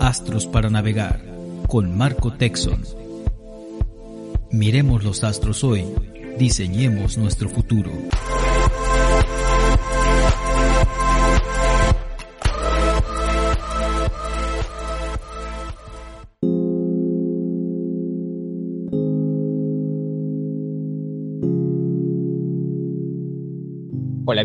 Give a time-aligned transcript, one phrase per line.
[0.00, 1.20] Astros para navegar
[1.68, 2.82] con Marco Texon.
[4.50, 5.84] Miremos los astros hoy,
[6.38, 7.90] diseñemos nuestro futuro.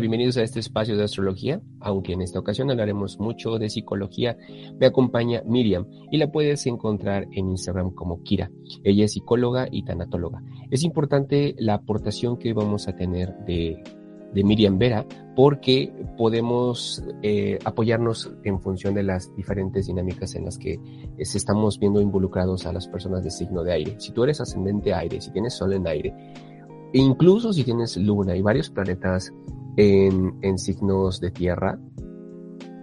[0.00, 4.36] Bienvenidos a este espacio de astrología, aunque en esta ocasión hablaremos mucho de psicología.
[4.78, 8.48] Me acompaña Miriam y la puedes encontrar en Instagram como Kira.
[8.84, 10.40] Ella es psicóloga y tanatóloga.
[10.70, 13.82] Es importante la aportación que vamos a tener de,
[14.34, 20.74] Miriam Vera porque podemos eh, apoyarnos en función de las diferentes dinámicas en las que
[20.74, 20.80] eh,
[21.18, 23.94] estamos viendo involucrados a las personas de signo de aire.
[23.98, 26.14] Si tú eres ascendente aire, si tienes sol en aire,
[26.92, 29.32] incluso si tienes luna y varios planetas
[29.78, 31.78] en, signos de tierra.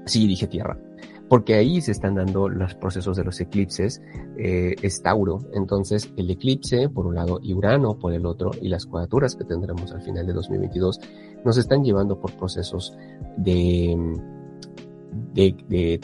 [0.06, 0.80] Sí, dije tierra,
[1.28, 4.02] porque ahí se están dando los procesos de los eclipses,
[4.38, 4.76] eh,
[5.54, 9.44] entonces el eclipse por un lado y Urano por el otro y las cuadraturas que
[9.44, 11.00] tendremos al final de 2022
[11.44, 12.96] nos están llevando por procesos
[13.38, 13.98] de,
[15.34, 16.00] de, de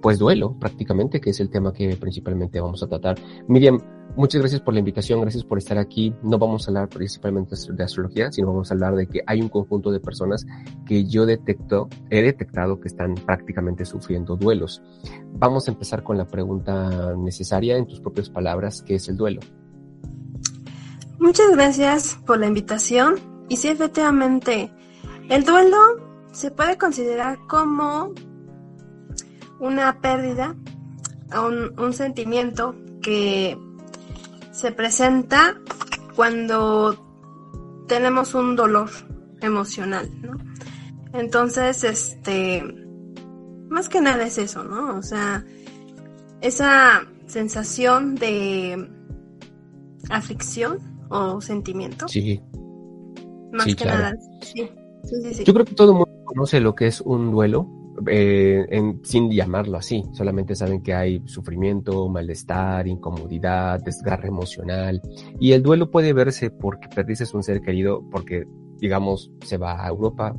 [0.00, 3.16] pues duelo prácticamente, que es el tema que principalmente vamos a tratar.
[3.48, 3.80] Miriam,
[4.16, 6.14] muchas gracias por la invitación, gracias por estar aquí.
[6.22, 9.48] No vamos a hablar principalmente de astrología, sino vamos a hablar de que hay un
[9.48, 10.46] conjunto de personas
[10.86, 14.82] que yo detecto, he detectado que están prácticamente sufriendo duelos.
[15.32, 19.40] Vamos a empezar con la pregunta necesaria en tus propias palabras, ¿qué es el duelo?
[21.18, 23.16] Muchas gracias por la invitación.
[23.48, 24.70] Y sí, efectivamente,
[25.28, 25.76] el duelo
[26.32, 28.12] se puede considerar como
[29.60, 30.54] una pérdida,
[31.34, 33.58] un, un sentimiento que
[34.52, 35.56] se presenta
[36.14, 36.96] cuando
[37.88, 38.88] tenemos un dolor
[39.40, 40.36] emocional, ¿no?
[41.12, 42.62] Entonces, este,
[43.68, 44.96] más que nada es eso, ¿no?
[44.96, 45.44] O sea,
[46.40, 48.88] esa sensación de
[50.10, 50.78] aflicción
[51.08, 52.08] o sentimiento.
[52.08, 52.40] Sí.
[53.52, 54.68] Más que nada, sí.
[55.04, 55.44] Sí, sí.
[55.44, 57.68] Yo creo que todo el mundo conoce lo que es un duelo,
[58.08, 58.66] eh,
[59.02, 65.00] sin llamarlo así, solamente saben que hay sufrimiento, malestar, incomodidad, desgarre emocional.
[65.40, 68.44] Y el duelo puede verse porque perdiste un ser querido, porque,
[68.78, 70.34] digamos, se va a Europa,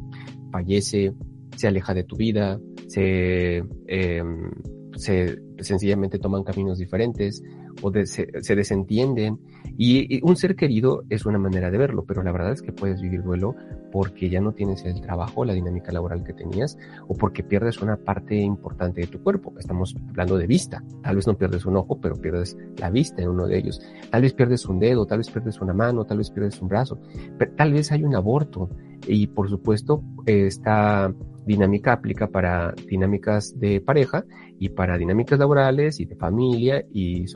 [0.52, 1.14] fallece,
[1.56, 4.52] se aleja de tu vida, se, em,
[4.96, 7.42] se sencillamente toman caminos diferentes
[7.82, 9.40] o se, se, desentienden.
[9.78, 13.02] Y, un ser querido es una manera de verlo, pero la verdad es que puedes
[13.02, 13.56] vivir duelo
[13.92, 16.78] porque ya no tienes el trabajo, la dinámica laboral que tenías,
[17.08, 19.54] o porque pierdes una parte importante de tu cuerpo.
[19.58, 20.84] Estamos hablando de vista.
[21.02, 23.82] Tal vez no pierdes un ojo, pero pierdes la vista en uno de ellos.
[24.12, 27.00] Tal vez pierdes un dedo, tal vez pierdes una mano, tal vez pierdes un brazo,
[27.38, 28.70] pero tal vez hay un aborto.
[29.08, 31.14] Y por supuesto, esta
[31.46, 34.26] dinámica aplica para dinámicas de pareja
[34.60, 37.28] y para dinámicas laborales y de familia y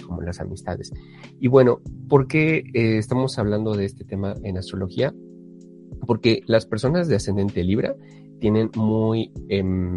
[0.00, 0.92] como las amistades.
[1.40, 5.14] Y bueno, ¿por qué eh, estamos hablando de este tema en astrología?
[6.06, 7.96] Porque las personas de ascendente Libra
[8.40, 9.96] tienen muy em,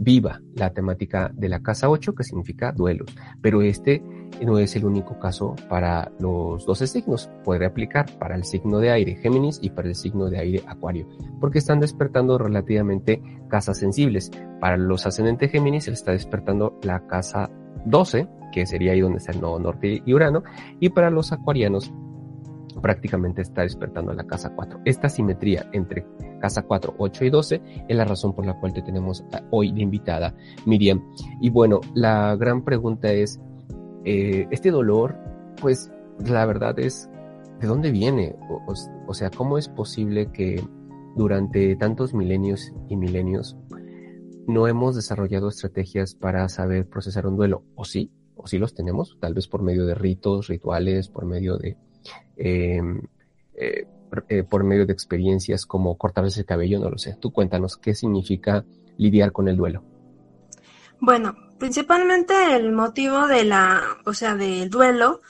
[0.00, 4.02] viva la temática de la casa 8, que significa duelos, pero este
[4.44, 7.30] no es el único caso para los 12 signos.
[7.44, 11.06] Podría aplicar para el signo de aire Géminis y para el signo de aire Acuario,
[11.38, 14.30] porque están despertando relativamente casas sensibles.
[14.60, 17.50] Para los ascendentes Géminis se está despertando la casa
[17.84, 20.42] 12, que sería ahí donde está el nodo norte y Urano,
[20.80, 21.92] y para los acuarianos
[22.80, 24.80] prácticamente está despertando la casa 4.
[24.84, 26.06] Esta simetría entre
[26.40, 29.82] casa 4, 8 y 12 es la razón por la cual te tenemos hoy de
[29.82, 30.34] invitada,
[30.66, 31.02] Miriam.
[31.40, 33.40] Y bueno, la gran pregunta es,
[34.04, 35.16] eh, este dolor,
[35.60, 35.92] pues
[36.24, 37.10] la verdad es,
[37.60, 38.36] ¿de dónde viene?
[39.06, 40.62] O, sea, ¿cómo es posible que
[41.16, 43.56] durante tantos milenios y milenios
[44.50, 47.64] no hemos desarrollado estrategias para saber procesar un duelo?
[47.74, 48.10] ¿O sí?
[48.36, 49.16] ¿O sí los tenemos?
[49.20, 51.76] Tal vez por medio de ritos, rituales, por medio de...
[52.36, 53.02] Em,
[53.54, 53.86] eh,
[54.28, 57.16] eh, por medio de experiencias como cortarse el cabello, no lo sé.
[57.20, 58.64] Tú cuéntanos qué significa
[58.96, 59.84] lidiar con el duelo.
[60.98, 65.20] Bueno, principalmente el motivo de la, o sea, del duelo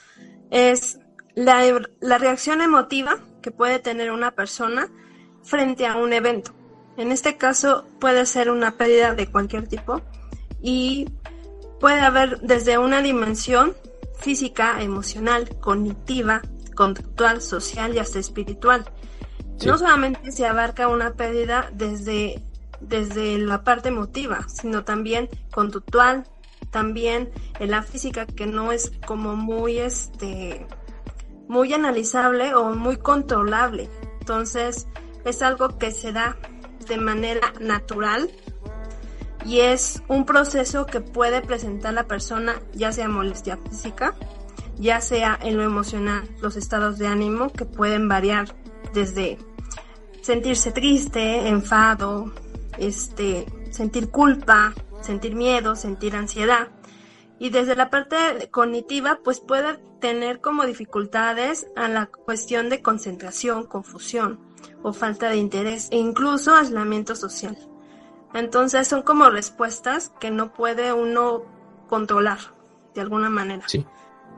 [0.51, 0.99] es
[1.35, 1.63] la,
[2.01, 4.89] la reacción emotiva que puede tener una persona
[5.43, 6.53] frente a un evento.
[7.01, 10.03] En este caso puede ser una pérdida de cualquier tipo
[10.61, 11.09] y
[11.81, 13.75] puede haber desde una dimensión
[14.19, 16.43] física, emocional, cognitiva,
[16.77, 18.85] conductual, social y hasta espiritual.
[19.65, 22.45] No solamente se abarca una pérdida desde,
[22.83, 26.27] desde la parte emotiva, sino también conductual,
[26.71, 27.31] también
[27.61, 30.67] en la física que no es como muy este
[31.49, 33.89] muy analizable o muy controlable.
[34.21, 34.87] Entonces,
[35.25, 36.37] es algo que se da
[36.91, 38.29] de manera natural
[39.47, 44.15] y es un proceso que puede presentar la persona, ya sea molestia física,
[44.77, 48.55] ya sea en lo emocional, los estados de ánimo que pueden variar
[48.93, 49.39] desde
[50.21, 52.33] sentirse triste, enfado,
[52.77, 56.69] este, sentir culpa, sentir miedo, sentir ansiedad.
[57.39, 58.17] Y desde la parte
[58.51, 64.50] cognitiva, pues puede tener como dificultades a la cuestión de concentración, confusión
[64.83, 67.57] o falta de interés e incluso aislamiento social.
[68.35, 71.43] Entonces son como respuestas que no puede uno
[71.89, 72.39] controlar
[72.95, 73.65] de alguna manera.
[73.69, 73.85] Sí.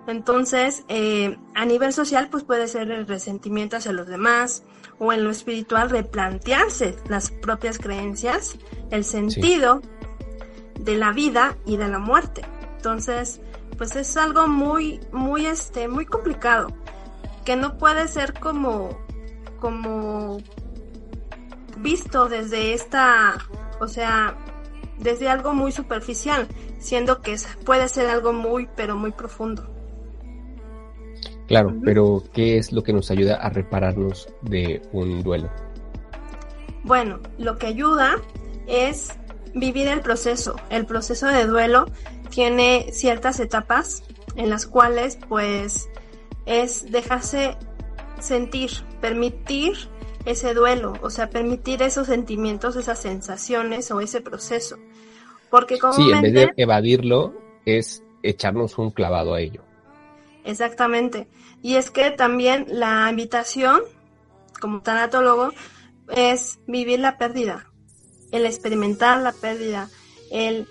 [0.07, 4.65] Entonces, eh, a nivel social, pues puede ser el resentimiento hacia los demás
[4.99, 8.57] o en lo espiritual replantearse las propias creencias,
[8.91, 9.81] el sentido
[10.79, 12.43] de la vida y de la muerte.
[12.77, 13.41] Entonces,
[13.79, 16.69] pues es algo muy, muy, este, muy complicado,
[17.45, 18.99] que no puede ser como,
[19.63, 20.39] como
[21.79, 23.37] visto desde esta
[23.79, 24.37] o sea,
[24.99, 26.47] desde algo muy superficial,
[26.79, 29.69] siendo que puede ser algo muy, pero muy profundo.
[31.47, 35.51] Claro, pero ¿qué es lo que nos ayuda a repararnos de un duelo?
[36.85, 38.17] Bueno, lo que ayuda
[38.67, 39.13] es
[39.55, 40.57] vivir el proceso.
[40.71, 41.87] El proceso de duelo
[42.31, 44.05] tiene ciertas etapas
[44.37, 45.89] en las cuales pues
[46.47, 47.57] es dejarse
[48.23, 48.71] sentir,
[49.01, 49.75] permitir
[50.25, 54.79] ese duelo, o sea, permitir esos sentimientos, esas sensaciones o ese proceso.
[55.51, 57.35] Porque como Sí, en vez de evadirlo,
[57.67, 59.63] es echarnos un clavado a ello.
[60.45, 61.29] Exactamente.
[61.61, 63.81] Y es que también la invitación,
[64.61, 65.53] como tanatólogo,
[66.09, 67.67] es vivir la pérdida,
[68.33, 69.89] el experimentar la pérdida,
[70.31, 70.67] el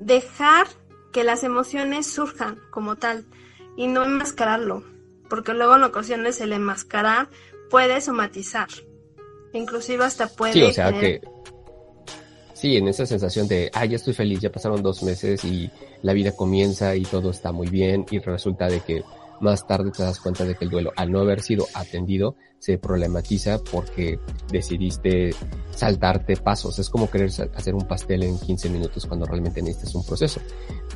[0.00, 0.66] dejar
[1.12, 3.26] que las emociones surjan como tal
[3.76, 4.84] y no enmascararlo,
[5.28, 7.28] porque luego en ocasiones el enmascarar
[7.70, 8.68] puede somatizar.
[9.52, 10.52] Inclusive hasta puede...
[10.52, 11.20] Sí, o sea que...
[12.54, 15.70] Sí, en esa sensación de, ah, ya estoy feliz, ya pasaron dos meses y
[16.02, 19.04] la vida comienza y todo está muy bien y resulta de que
[19.40, 22.78] más tarde te das cuenta de que el duelo, al no haber sido atendido, se
[22.78, 24.18] problematiza porque
[24.50, 25.30] decidiste
[25.70, 26.78] saltarte pasos.
[26.78, 30.40] Es como querer hacer un pastel en 15 minutos cuando realmente necesitas un proceso.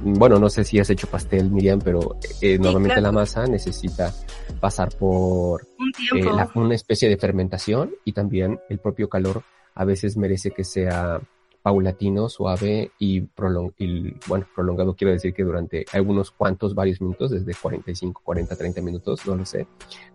[0.03, 4.13] Bueno, no sé si has hecho pastel, Miriam, pero eh, normalmente la masa necesita
[4.61, 5.67] pasar por
[6.15, 6.25] eh,
[6.55, 9.43] una especie de fermentación y también el propio calor
[9.75, 11.21] a veces merece que sea
[11.63, 18.21] paulatino, suave y, bueno, prolongado quiero decir que durante algunos cuantos, varios minutos, desde 45,
[18.25, 19.67] 40, 30 minutos, no lo sé,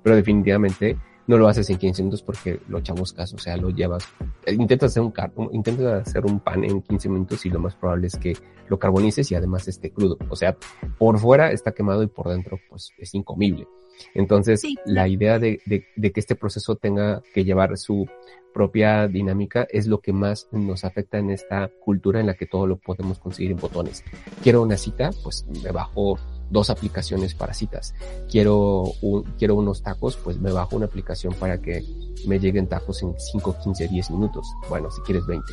[0.03, 0.97] pero definitivamente
[1.27, 4.07] no lo haces en 15 minutos porque lo echamos caso, o sea, lo llevas,
[4.47, 5.13] intentas hacer un,
[5.53, 8.35] intentas hacer un pan en 15 minutos y lo más probable es que
[8.69, 10.55] lo carbonices y además esté crudo, o sea,
[10.97, 13.67] por fuera está quemado y por dentro pues es incomible.
[14.13, 18.07] Entonces, la idea de, de, que este proceso tenga que llevar su
[18.53, 22.65] propia dinámica es lo que más nos afecta en esta cultura en la que todo
[22.65, 24.03] lo podemos conseguir en botones.
[24.41, 26.17] Quiero una cita, pues me bajo
[26.49, 27.93] dos aplicaciones para citas.
[28.29, 31.83] Quiero, un, quiero unos tacos, pues me bajo una aplicación para que
[32.25, 34.47] me lleguen tacos en 5, 15, 10 minutos.
[34.69, 35.43] Bueno, si quieres 20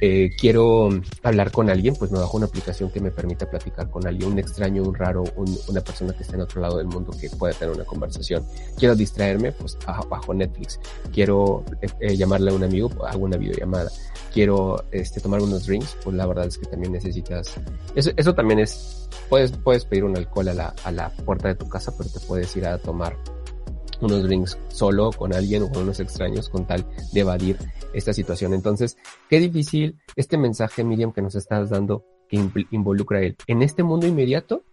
[0.00, 0.88] eh, quiero
[1.22, 4.38] hablar con alguien, pues me bajo una aplicación que me permita platicar con alguien, un
[4.38, 5.24] extraño, un raro,
[5.68, 8.44] una persona que está en otro lado del mundo que pueda tener una conversación.
[8.76, 9.76] Quiero distraerme, pues
[10.08, 10.78] bajo Netflix.
[11.12, 11.64] Quiero
[12.00, 13.90] eh, llamarle a un amigo, pues, hago una videollamada.
[14.32, 17.54] Quiero este, tomar unos drinks, pues la verdad es que también necesitas.
[17.94, 19.08] Eso, eso también es.
[19.28, 22.20] Puedes, puedes pedir un alcohol a la, a la puerta de tu casa, pero te
[22.20, 23.16] puedes ir a tomar
[24.00, 27.58] unos drinks solo con alguien o con unos extraños con tal de evadir
[27.92, 28.54] esta situación.
[28.54, 28.96] Entonces,
[29.28, 32.36] qué difícil este mensaje, Miriam, que nos estás dando que
[32.70, 33.36] involucra a él.
[33.46, 34.64] En este mundo inmediato,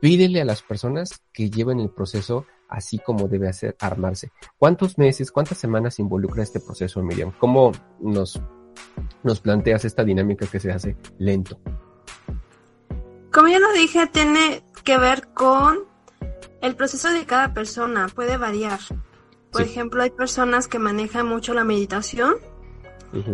[0.00, 4.30] pídele a las personas que lleven el proceso así como debe hacer armarse.
[4.56, 7.32] ¿Cuántos meses, cuántas semanas involucra este proceso, Miriam?
[7.38, 8.40] ¿Cómo nos,
[9.24, 11.58] nos planteas esta dinámica que se hace lento?
[13.32, 15.89] Como ya lo dije, tiene que ver con
[16.60, 18.80] el proceso de cada persona puede variar.
[19.50, 22.36] Por ejemplo, hay personas que manejan mucho la meditación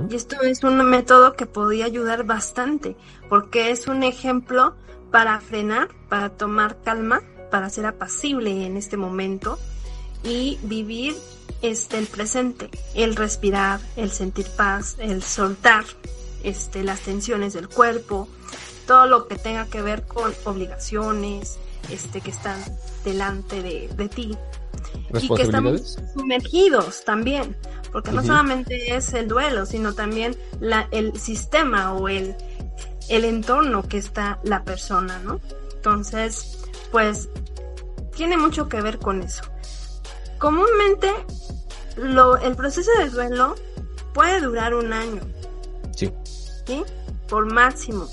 [0.08, 2.96] y esto es un método que podría ayudar bastante
[3.28, 4.74] porque es un ejemplo
[5.10, 9.58] para frenar, para tomar calma, para ser apacible en este momento
[10.24, 11.14] y vivir
[11.60, 15.84] este el presente, el respirar, el sentir paz, el soltar
[16.42, 18.28] este las tensiones del cuerpo,
[18.86, 21.58] todo lo que tenga que ver con obligaciones,
[21.90, 22.58] este que están
[23.04, 24.36] delante de, de ti.
[25.20, 27.56] Y que estamos sumergidos también,
[27.92, 32.36] porque no solamente es el duelo, sino también la, el sistema o el,
[33.08, 35.40] el entorno que está la persona, ¿no?
[35.74, 36.58] Entonces,
[36.90, 37.28] pues
[38.14, 39.44] tiene mucho que ver con eso.
[40.38, 41.12] Comúnmente,
[41.96, 43.54] lo, el proceso de duelo
[44.12, 45.22] puede durar un año.
[45.94, 46.12] Sí.
[46.66, 46.82] ¿Sí?
[47.28, 48.08] Por máximo.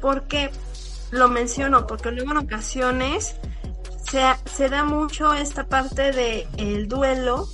[0.00, 0.50] Porque
[1.14, 3.36] lo menciono, porque luego en ocasiones
[4.10, 7.48] se, se da mucho esta parte del el duelo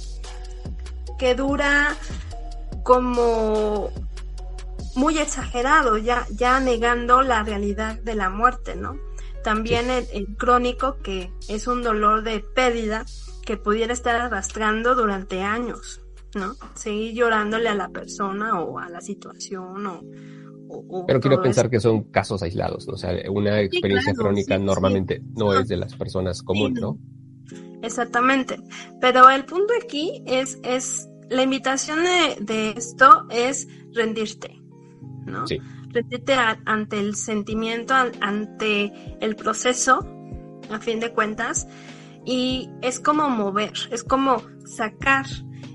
[1.18, 1.96] que dura
[2.82, 3.92] como
[4.94, 8.98] muy exagerado, ya, ya negando la realidad de la muerte, ¿no?
[9.44, 13.06] También el, crónico, que es un dolor de pérdida
[13.44, 16.02] que pudiera estar arrastrando durante años,
[16.34, 16.56] ¿no?
[16.74, 20.02] Seguir llorándole a la persona o a la situación o...
[21.06, 22.94] Pero quiero pensar que son casos aislados, ¿no?
[22.94, 26.98] o sea, una experiencia crónica normalmente no es de las personas comunes, ¿no?
[27.82, 28.56] Exactamente.
[29.00, 34.60] Pero el punto aquí es, es la invitación de, de esto es rendirte,
[35.26, 35.46] ¿no?
[35.46, 35.58] Sí
[36.64, 40.06] ante el sentimiento, ante el proceso,
[40.70, 41.66] a fin de cuentas,
[42.24, 45.26] y es como mover, es como sacar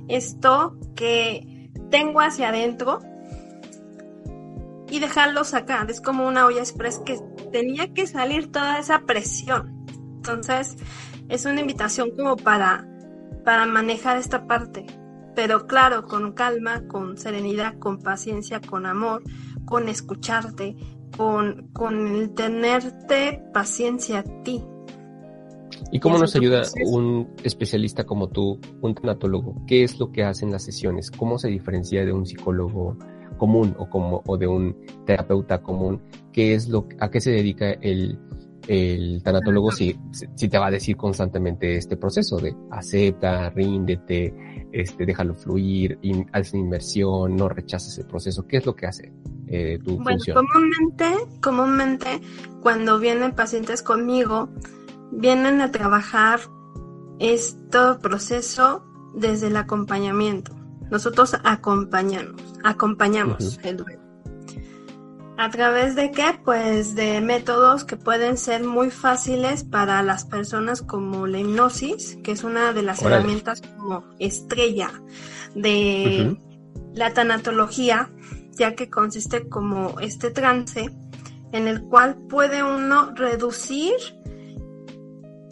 [0.08, 3.00] esto que tengo hacia adentro
[4.90, 5.90] y dejarlo sacar.
[5.90, 7.20] Es como una olla express que
[7.52, 9.86] tenía que salir toda esa presión.
[10.16, 10.76] Entonces,
[11.30, 12.88] es una invitación como para,
[13.44, 14.86] para manejar esta parte.
[15.36, 19.24] Pero claro, con calma, con serenidad, con paciencia, con amor,
[19.66, 20.76] con escucharte,
[21.18, 24.64] con, con el tenerte paciencia a ti.
[25.92, 29.66] ¿Y cómo nos ayuda un especialista como tú, un tanatólogo?
[29.68, 31.12] ¿Qué es lo que hacen las sesiones?
[31.12, 32.98] ¿Cómo se diferencia de un psicólogo
[33.36, 34.76] común o, como, o de un
[35.06, 36.02] terapeuta común?
[36.32, 38.20] ¿Qué es lo, ¿A qué se dedica el,
[38.68, 39.98] el tanatólogo si,
[40.36, 44.34] si te va a decir constantemente este proceso de acepta, ríndete,
[44.72, 46.00] este, déjalo fluir,
[46.32, 48.46] haz inmersión, no rechaces el proceso?
[48.48, 49.14] ¿Qué es lo que hace
[49.48, 52.22] eh, tu bueno, Comúnmente, comúnmente,
[52.62, 54.50] cuando vienen pacientes conmigo,
[55.12, 56.40] vienen a trabajar
[57.20, 60.56] este proceso desde el acompañamiento.
[60.92, 64.06] Nosotros acompañamos, acompañamos el duelo.
[65.38, 66.40] ¿A través de qué?
[66.46, 72.32] Pues de métodos que pueden ser muy fáciles para las personas como la hipnosis, que
[72.32, 74.92] es una de las herramientas como estrella
[75.54, 76.38] de
[76.94, 78.10] la tanatología,
[78.54, 80.90] ya que consiste como este trance
[81.52, 83.94] en el cual puede uno reducir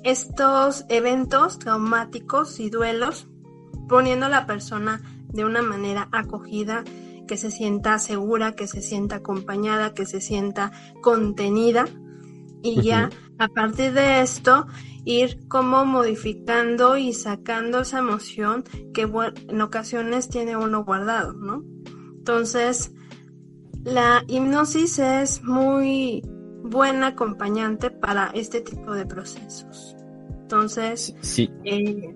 [0.04, 3.28] estos eventos traumáticos y duelos,
[3.90, 5.02] poniendo a la persona
[5.34, 6.84] de una manera acogida
[7.28, 10.72] que se sienta segura, que se sienta acompañada, que se sienta
[11.02, 11.86] contenida
[12.62, 14.68] y ya a partir de esto
[15.06, 18.64] ir como modificando y sacando esa emoción
[18.94, 19.10] que
[19.50, 21.64] en ocasiones tiene uno guardado, ¿no?
[22.18, 22.94] Entonces,
[23.84, 26.22] la hipnosis es muy
[26.64, 29.98] buena acompañante para este tipo de procesos.
[30.42, 31.52] Entonces, sí.
[31.66, 32.16] Eh,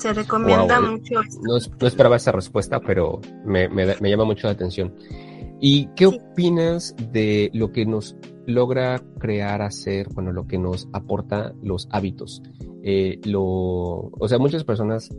[0.00, 1.20] se recomienda mucho.
[1.42, 3.68] No, esperaba esa respuesta, pero me,
[4.00, 4.94] llama mucho la atención.
[5.60, 8.16] ¿Y qué opinas de lo que nos
[8.46, 12.42] logra crear, hacer, bueno, lo que nos aporta los hábitos?
[12.82, 15.10] Eh, lo, o sea, muchas personas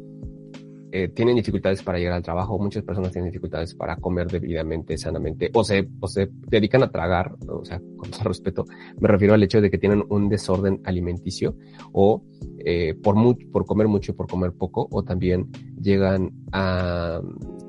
[0.93, 5.50] eh, tienen dificultades para llegar al trabajo, muchas personas tienen dificultades para comer debidamente, sanamente,
[5.53, 8.65] o se, o se dedican a tragar, o sea, con todo respeto,
[9.00, 11.55] me refiero al hecho de que tienen un desorden alimenticio
[11.93, 12.24] o
[12.60, 13.15] eh, por,
[13.51, 15.50] por comer mucho y por comer poco, o también
[15.81, 17.21] llegan a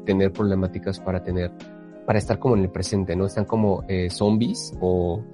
[0.04, 1.52] tener problemáticas para tener,
[2.06, 3.26] para estar como en el presente, ¿no?
[3.26, 5.24] Están como eh, zombies o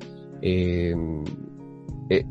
[0.42, 1.24] em,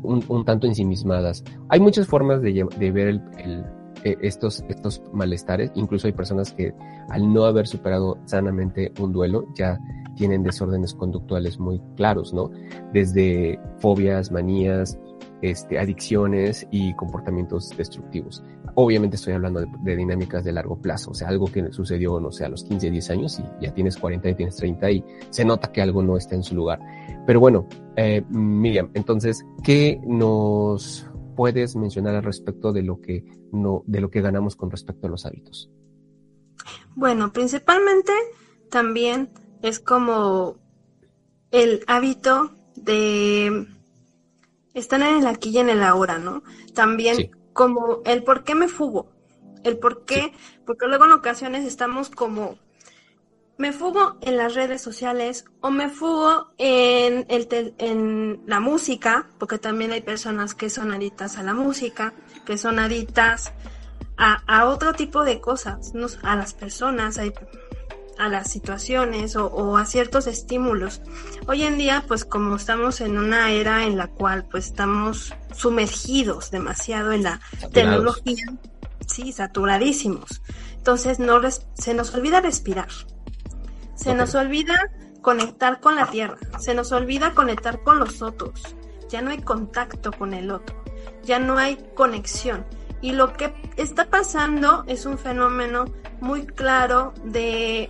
[0.04, 1.42] un, un, tanto ensimismadas.
[1.68, 3.64] Hay muchas formas de, de ver el eh,
[4.04, 5.70] estos, estos malestares.
[5.74, 6.72] Incluso hay personas que
[7.08, 9.78] al no haber superado sanamente un duelo ya
[10.16, 12.50] tienen desórdenes conductuales muy claros, ¿no?
[12.92, 14.98] Desde fobias, manías,
[15.40, 18.42] este, adicciones y comportamientos destructivos.
[18.74, 22.44] Obviamente estoy hablando de, dinámicas de largo plazo, o sea, algo que sucedió, no sé,
[22.44, 25.70] a los 15, 10 años y ya tienes 40 y tienes 30 y se nota
[25.70, 26.80] que algo no está en su lugar.
[27.24, 31.08] Pero bueno, eh, Miriam, entonces, ¿qué nos
[31.38, 35.10] puedes mencionar al respecto de lo que no, de lo que ganamos con respecto a
[35.10, 35.70] los hábitos?
[36.96, 38.12] Bueno, principalmente
[38.70, 39.30] también
[39.62, 40.56] es como
[41.52, 43.68] el hábito de
[44.74, 46.42] estar en el aquí y en el ahora, ¿no?
[46.74, 49.12] También como el por qué me fugo.
[49.62, 50.32] El por qué,
[50.66, 52.58] porque luego en ocasiones estamos como,
[53.58, 59.58] me fugo en las redes sociales o me fugo en, el en la música, porque
[59.58, 62.14] también hay personas que son adictas a la música,
[62.46, 63.52] que son adictas
[64.16, 66.06] a, a otro tipo de cosas, ¿no?
[66.22, 67.18] a las personas,
[68.18, 71.00] a las situaciones o, a ciertos estímulos.
[71.46, 76.52] Hoy en día, pues como estamos en una era en la cual pues estamos sumergidos
[76.52, 77.40] demasiado en la
[77.72, 78.44] tecnología,
[79.06, 80.42] sí, saturadísimos.
[80.76, 81.40] Entonces no
[81.74, 82.88] se nos olvida respirar.
[83.98, 88.76] Se nos olvida conectar con la tierra, se nos olvida conectar con los otros.
[89.08, 90.76] Ya no hay contacto con el otro,
[91.24, 92.64] ya no hay conexión.
[93.00, 95.86] Y lo que está pasando es un fenómeno
[96.20, 97.88] muy claro de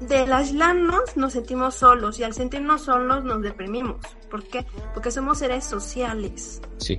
[0.00, 3.98] del aislarnos nos sentimos solos y al sentirnos solos nos deprimimos.
[4.30, 4.66] ¿Por qué?
[4.94, 6.60] Porque somos seres sociales.
[6.78, 6.98] Sí.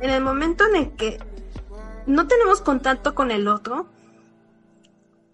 [0.00, 1.18] En el momento en el que
[2.06, 3.86] no tenemos contacto con el otro,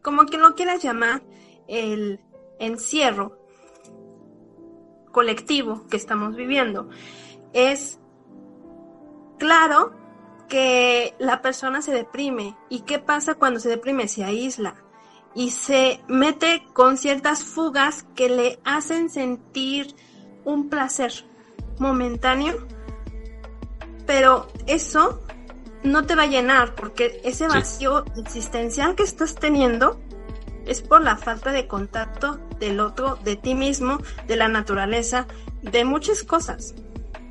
[0.02, 1.22] como que lo quieras llamar,
[1.68, 2.20] el
[2.58, 3.38] encierro
[5.12, 6.88] colectivo que estamos viviendo,
[7.52, 7.98] es
[9.38, 9.92] claro
[10.48, 12.56] que la persona se deprime.
[12.68, 14.08] ¿Y qué pasa cuando se deprime?
[14.08, 14.74] Se aísla
[15.34, 19.94] y se mete con ciertas fugas que le hacen sentir
[20.44, 21.12] un placer
[21.78, 22.66] momentáneo,
[24.06, 25.20] pero eso
[25.82, 30.00] no te va a llenar porque ese vacío existencial que estás teniendo
[30.66, 35.26] es por la falta de contacto del otro, de ti mismo, de la naturaleza,
[35.62, 36.74] de muchas cosas.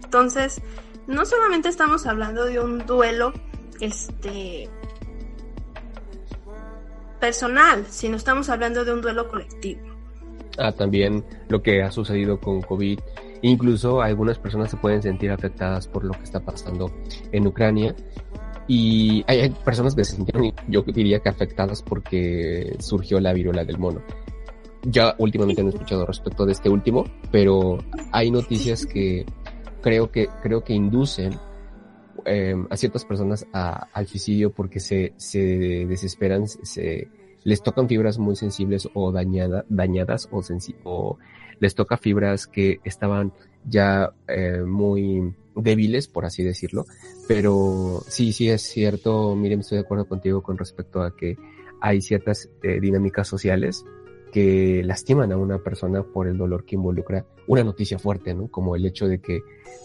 [0.04, 0.62] Entonces,
[1.08, 3.34] no solamente estamos hablando de un duelo
[3.80, 4.70] este
[7.20, 9.82] personal, sino estamos hablando de un duelo colectivo.
[10.58, 13.00] Ah, también lo que ha sucedido con COVID.
[13.42, 16.92] Incluso algunas personas se pueden sentir afectadas por lo que está pasando
[17.32, 17.96] en Ucrania.
[18.67, 23.77] Y hay, personas que se sintieron, yo diría que afectadas porque surgió la viruela del
[23.77, 24.01] mono.
[24.84, 27.77] Ya últimamente no he escuchado respecto de este último, pero
[28.12, 29.25] hay noticias que
[29.82, 31.39] creo que, creo que inducen
[32.26, 37.10] Em, a ciertas personas al suicidio porque se, se desesperan, se,
[37.43, 40.41] les tocan fibras muy sensibles o dañada, dañadas o,
[40.86, 41.17] o
[41.60, 43.34] les toca fibras que estaban
[43.67, 46.86] ya eh, muy débiles, por así decirlo.
[47.28, 51.38] Pero sí, sí es cierto, miren, estoy de acuerdo contigo con respecto a que
[51.82, 53.86] hay ciertas eh, dinámicas sociales
[54.34, 58.47] que lastiman a una persona por el dolor que involucra una noticia fuerte, ¿no?
[58.49, 59.41] Como el hecho de que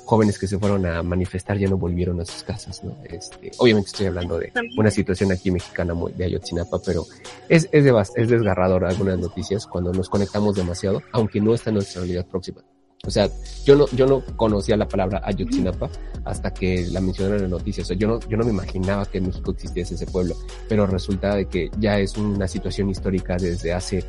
[0.07, 2.97] jóvenes que se fueron a manifestar ya no volvieron a sus casas, ¿no?
[3.05, 7.05] Este, obviamente estoy hablando de una situación aquí mexicana muy de Ayotzinapa, pero
[7.49, 7.85] es, es,
[8.17, 12.63] es desgarrador algunas noticias cuando nos conectamos demasiado, aunque no está en nuestra realidad próxima.
[13.07, 13.29] O sea,
[13.65, 15.89] yo no, yo no conocía la palabra Ayotzinapa
[16.25, 17.87] hasta que la mencionaron en las noticias.
[17.87, 20.35] O sea, yo no, yo no me imaginaba que en México existiese ese pueblo,
[20.69, 24.05] pero resulta de que ya es una situación histórica desde hace,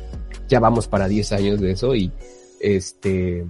[0.48, 2.12] ya vamos para 10 años de eso y
[2.60, 3.46] este,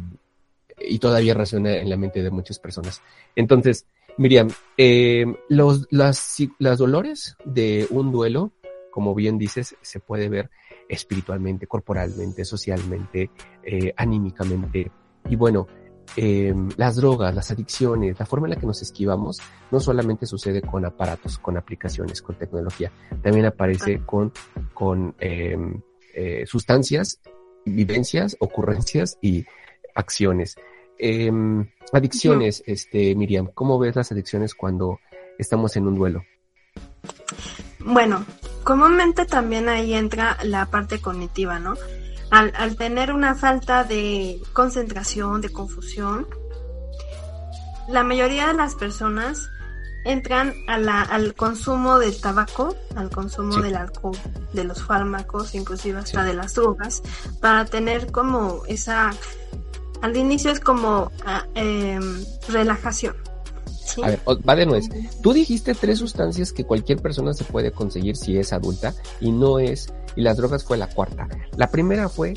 [0.79, 3.03] y todavía resuena en la mente de muchas personas.
[3.37, 8.53] Entonces, Miriam, eh, los, las, las dolores de un duelo,
[8.91, 10.51] como bien dices, se puede ver
[10.89, 13.31] espiritualmente, corporalmente, socialmente,
[13.63, 14.91] eh, anímicamente,
[15.29, 15.67] y bueno,
[16.17, 19.39] eh, las drogas, las adicciones, la forma en la que nos esquivamos,
[19.71, 22.91] no solamente sucede con aparatos, con aplicaciones, con tecnología,
[23.23, 24.33] también aparece con,
[24.75, 25.81] con em,
[26.15, 27.21] eh, sustancias,
[27.65, 29.45] vivencias, ocurrencias y
[29.95, 30.57] acciones.
[31.93, 35.01] Adicciones, este, Miriam, ¿cómo ves las adicciones cuando
[35.39, 36.23] estamos en un duelo?
[37.81, 38.25] Bueno,
[38.63, 41.75] comúnmente también ahí entra la parte cognitiva, ¿no?
[42.31, 46.27] Al, tener una falta de concentración, de confusión,
[47.89, 49.51] la mayoría de las personas
[50.05, 54.17] entran a la, al consumo del tabaco, al consumo del alcohol,
[54.53, 57.03] de los fármacos, inclusive hasta de las drogas,
[57.41, 59.11] para tener como esa,
[60.01, 63.17] al inicio es como ah, em, relajación.
[64.03, 64.89] A ver, va de nuez.
[65.23, 69.59] Tú dijiste tres sustancias que cualquier persona se puede conseguir si es adulta y no
[69.59, 71.29] es, y las drogas fue la cuarta.
[71.57, 72.35] La primera fue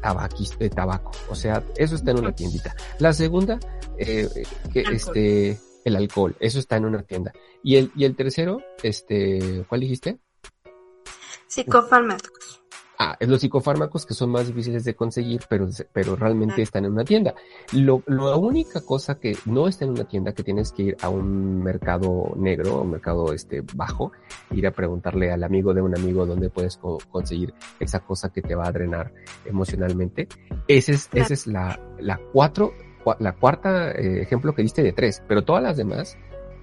[0.00, 2.74] tabaquis, de tabaco, o sea, eso está en una tiendita.
[2.98, 3.58] La segunda,
[3.98, 4.28] eh,
[4.72, 7.32] que este, el alcohol, eso está en una tienda.
[7.62, 10.18] Y el, y el tercero, este, ¿cuál dijiste?
[11.46, 12.61] Psicofármacos.
[12.98, 16.92] Ah, es los psicofármacos que son más difíciles de conseguir, pero, pero realmente están en
[16.92, 17.34] una tienda.
[17.72, 21.08] Lo, la única cosa que no está en una tienda, que tienes que ir a
[21.08, 24.12] un mercado negro, un mercado este bajo,
[24.52, 28.54] ir a preguntarle al amigo de un amigo dónde puedes conseguir esa cosa que te
[28.54, 29.12] va a drenar
[29.46, 30.28] emocionalmente.
[30.68, 32.74] Ese es, esa es la, la cuatro,
[33.18, 36.16] la cuarta eh, ejemplo que diste de tres, pero todas las demás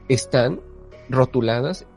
[0.08, 0.62] están
[1.10, 1.88] rotuladas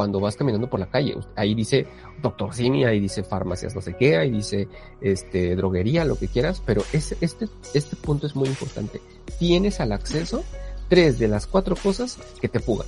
[0.00, 1.14] cuando vas caminando por la calle.
[1.36, 1.86] Ahí dice
[2.22, 4.66] doctor Simi, ahí dice farmacias no sé qué, ahí dice
[5.02, 9.02] este droguería, lo que quieras, pero este, este punto es muy importante.
[9.38, 10.42] Tienes al acceso
[10.88, 12.86] tres de las cuatro cosas que te fugan.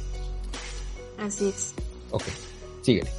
[1.18, 1.74] Así es.
[2.12, 2.24] Ok,
[2.80, 3.10] síguele.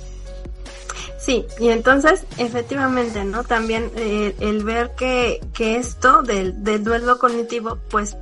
[1.19, 3.43] Sí, y entonces efectivamente, ¿no?
[3.43, 8.17] También eh, el ver que, que esto del, del duelo cognitivo, pues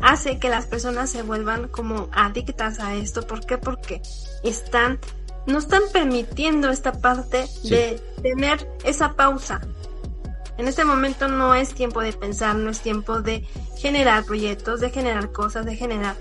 [0.00, 3.26] hace que las personas se vuelvan como adictas a esto.
[3.26, 3.58] ¿Por qué?
[3.58, 4.02] Porque
[4.42, 4.98] están,
[5.46, 9.60] no están permitiendo esta parte de tener esa pausa.
[10.56, 14.90] En este momento no es tiempo de pensar, no es tiempo de generar proyectos, de
[14.90, 16.16] generar cosas, de generar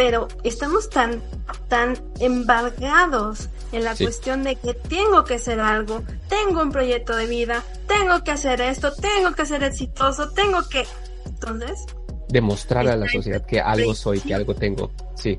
[0.00, 1.20] pero estamos tan,
[1.68, 7.26] tan embargados en la cuestión de que tengo que hacer algo, tengo un proyecto de
[7.26, 10.86] vida, tengo que hacer esto, tengo que ser exitoso, tengo que...
[11.26, 11.84] Entonces...
[12.30, 14.90] Demostrar a la sociedad que algo soy, que algo tengo.
[15.16, 15.36] Sí.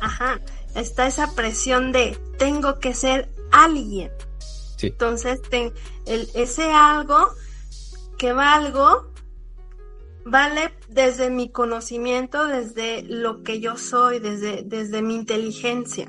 [0.00, 0.40] Ajá.
[0.74, 4.10] Está esa presión de tengo que ser alguien.
[4.76, 4.88] Sí.
[4.88, 5.40] Entonces,
[6.06, 7.28] el, ese algo
[8.18, 9.14] que valgo
[10.24, 16.08] vale desde mi conocimiento, desde lo que yo soy, desde, desde mi inteligencia.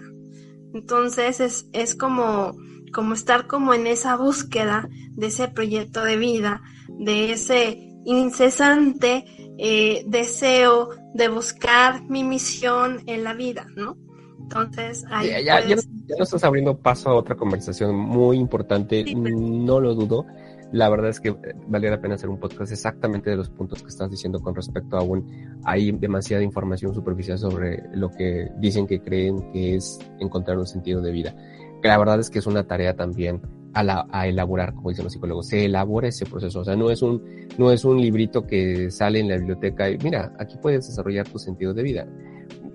[0.73, 2.57] Entonces es, es como,
[2.93, 9.25] como estar como en esa búsqueda de ese proyecto de vida, de ese incesante
[9.57, 13.97] eh, deseo de buscar mi misión en la vida, ¿no?
[14.39, 15.75] Entonces, ahí ya, ya, ya,
[16.19, 20.25] estás abriendo paso a otra conversación muy importante, no lo dudo
[20.71, 23.81] la verdad es que eh, valía la pena hacer un podcast exactamente de los puntos
[23.81, 28.87] que estás diciendo con respecto a un, hay demasiada información superficial sobre lo que dicen
[28.87, 31.35] que creen que es encontrar un sentido de vida.
[31.81, 33.41] Que la verdad es que es una tarea también
[33.75, 36.61] a, la, a elaborar, como dicen los psicólogos, se elabora ese proceso.
[36.61, 37.21] O sea, no es un,
[37.57, 41.37] no es un librito que sale en la biblioteca y mira, aquí puedes desarrollar tu
[41.37, 42.07] sentido de vida.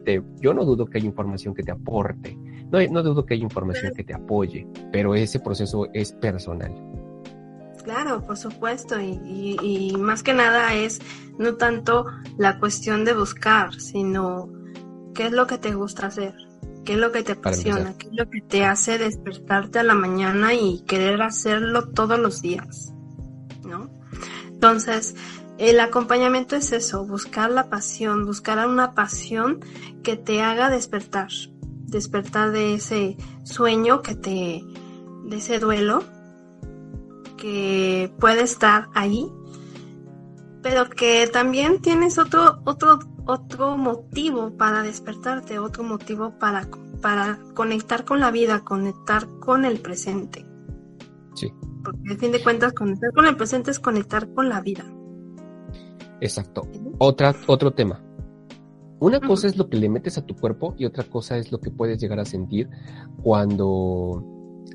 [0.04, 2.38] Te, yo no dudo que haya información que te aporte,
[2.70, 6.72] no, no dudo que haya información que te apoye, pero ese proceso es personal.
[7.84, 11.00] Claro, por supuesto, y, más que nada es
[11.38, 14.50] no tanto la cuestión de buscar, sino
[15.14, 16.34] qué es lo que te gusta hacer,
[16.84, 19.94] qué es lo que te apasiona, qué es lo que te hace despertarte a la
[19.94, 22.92] mañana y querer hacerlo todos los días,
[23.64, 23.90] ¿no?
[24.48, 25.14] Entonces,
[25.58, 29.60] el acompañamiento es eso, buscar la pasión, buscar una pasión
[30.02, 31.28] que te haga despertar,
[31.86, 34.64] despertar de ese sueño que te,
[35.24, 36.02] de ese duelo
[37.36, 39.30] que puede estar ahí,
[40.62, 46.68] pero que también tienes otro, otro, otro motivo para despertarte, otro motivo para,
[47.00, 50.46] para conectar con la vida, conectar con el presente.
[51.34, 51.52] Sí.
[51.84, 54.84] Porque al fin de cuentas, conectar con el presente es conectar con la vida.
[56.20, 56.66] Exacto.
[56.98, 58.02] Otra, otro tema.
[59.00, 61.58] Una cosa es lo que le metes a tu cuerpo y otra cosa es lo
[61.58, 62.68] que puedes llegar a sentir
[63.22, 64.22] cuando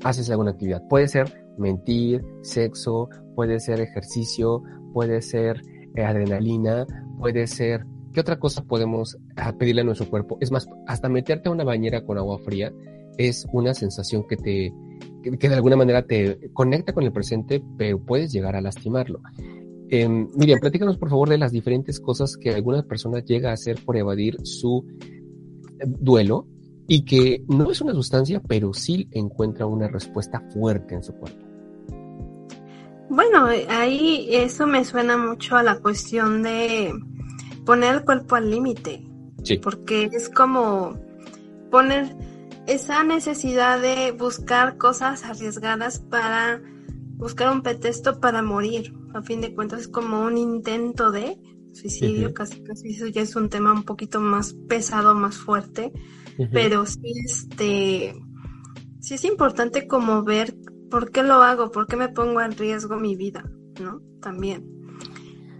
[0.02, 0.82] haces alguna actividad.
[0.88, 5.62] Puede ser mentir, sexo, puede ser ejercicio, puede ser
[5.94, 6.86] eh, adrenalina,
[7.18, 7.86] puede ser...
[8.16, 10.38] ¿Qué otra cosa podemos ah, pedirle a nuestro cuerpo?
[10.40, 12.72] Es más, hasta meterte a una bañera con agua fría
[13.18, 14.72] es una sensación que te,
[15.38, 19.20] que, de alguna manera te conecta con el presente, pero puedes llegar a lastimarlo.
[19.90, 23.84] Eh, Miriam, platícanos por favor de las diferentes cosas que alguna persona llega a hacer
[23.84, 24.86] por evadir su
[25.78, 26.46] eh, duelo
[26.88, 31.44] y que no es una sustancia, pero sí encuentra una respuesta fuerte en su cuerpo.
[33.10, 36.94] Bueno, ahí eso me suena mucho a la cuestión de
[37.66, 39.04] poner el cuerpo al límite.
[39.42, 39.58] Sí.
[39.58, 40.98] Porque es como
[41.70, 42.16] poner
[42.66, 46.62] esa necesidad de buscar cosas arriesgadas para
[47.16, 48.94] buscar un pretexto para morir.
[49.14, 51.38] A fin de cuentas es como un intento de
[51.72, 55.92] suicidio, casi casi eso ya es un tema un poquito más pesado, más fuerte,
[56.50, 58.14] pero sí este
[59.00, 60.56] sí es importante como ver
[60.90, 61.70] ¿por qué lo hago?
[61.70, 63.44] ¿Por qué me pongo en riesgo mi vida?
[63.80, 64.00] ¿No?
[64.20, 64.64] También.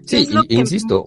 [0.05, 1.05] Sí, insisto.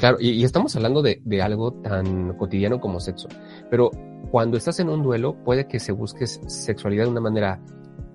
[0.00, 3.28] Claro, y, estamos hablando de, algo tan cotidiano como sexo.
[3.68, 3.90] Pero
[4.30, 7.60] cuando estás en un duelo, puede que se busques sexualidad de una manera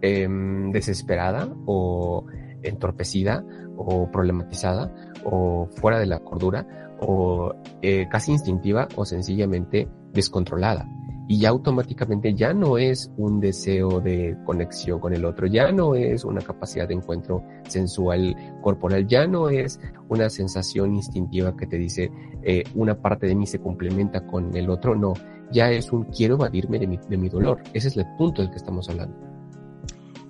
[0.02, 2.26] em, desesperada o
[2.64, 3.46] entorpecida
[3.78, 4.92] o problematizada
[5.26, 6.66] o fuera de la cordura
[7.02, 10.88] o eh, casi instintiva o sencillamente descontrolada
[11.28, 15.96] y ya automáticamente ya no es un deseo de conexión con el otro, ya no
[15.96, 21.78] es una capacidad de encuentro sensual corporal, ya no es una sensación instintiva que te
[21.78, 22.12] dice
[22.44, 25.14] eh, una parte de mí se complementa con el otro, no,
[25.52, 28.52] ya es un quiero evadirme de mi, de mi dolor, ese es el punto del
[28.52, 29.16] que estamos hablando.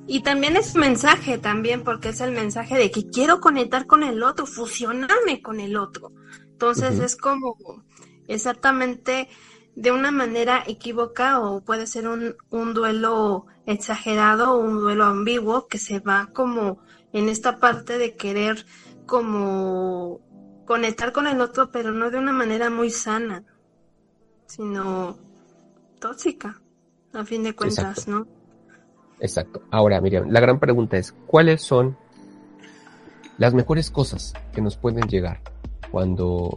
[0.08, 4.22] Y también es mensaje también, porque es el mensaje de que quiero conectar con el
[4.22, 6.12] otro, fusionarme con el otro.
[6.52, 7.58] Entonces es como
[8.28, 9.28] exactamente
[9.76, 15.68] de una manera equívoca o puede ser un, un duelo exagerado o un duelo ambiguo
[15.68, 16.80] que se va como
[17.12, 18.66] en esta parte de querer
[19.06, 20.22] como
[20.66, 23.44] conectar con el otro, pero no de una manera muy sana,
[24.48, 25.18] sino
[26.00, 26.62] tóxica,
[27.14, 28.28] a fin de cuentas, ¿no?
[29.20, 29.62] Exacto.
[29.72, 31.98] Ahora, Miriam, la gran pregunta es, ¿cuáles son
[33.38, 35.42] las mejores cosas que nos pueden llegar
[35.92, 36.54] cuando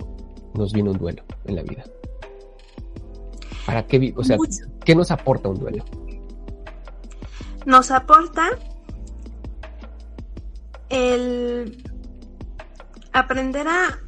[0.54, 1.84] nos viene un duelo en la vida?
[3.68, 4.38] ¿Para qué, o sea,
[4.82, 5.84] qué nos aporta un duelo?
[7.66, 8.48] Nos aporta
[10.88, 11.76] el
[13.12, 13.98] aprender a